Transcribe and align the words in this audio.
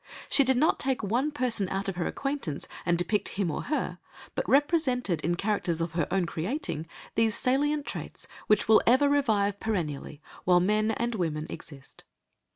She 0.31 0.43
did 0.43 0.57
not 0.57 0.79
take 0.79 1.03
one 1.03 1.29
person 1.29 1.69
out 1.69 1.87
of 1.87 1.95
her 1.95 2.07
acquaintance 2.07 2.67
and 2.87 2.97
depict 2.97 3.29
him 3.37 3.51
or 3.51 3.65
her, 3.65 3.99
but 4.33 4.49
represented, 4.49 5.21
in 5.23 5.35
characters 5.35 5.79
of 5.79 5.91
her 5.91 6.07
own 6.09 6.25
creating, 6.25 6.87
these 7.13 7.35
salient 7.35 7.85
traits 7.85 8.27
which 8.47 8.67
will 8.67 8.81
ever 8.87 9.07
revive 9.07 9.59
perennially 9.59 10.19
while 10.43 10.59
men 10.59 10.89
and 10.89 11.13
women 11.13 11.45
exist. 11.51 12.03